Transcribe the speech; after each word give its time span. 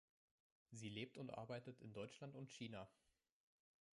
Sie 0.71 0.89
lebt 0.89 1.19
und 1.19 1.29
arbeitet 1.29 1.79
in 1.79 1.93
Deutschland 1.93 2.33
und 2.35 2.49
China. 2.49 2.89